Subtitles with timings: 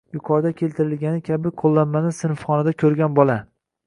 [0.17, 3.37] Yuqorida keltirilgani kabi qo‘llanmani sinfxonada ko‘rgan bola